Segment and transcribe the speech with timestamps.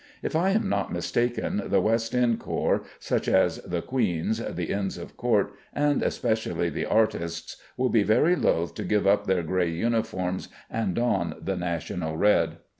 [0.23, 4.97] If I am not mistaken, the West end corps, such as the Queen's, the Inns
[4.97, 9.69] of Court, and especially the artists, will be very loth to give up their gray
[9.69, 12.57] uniforms and don the national red.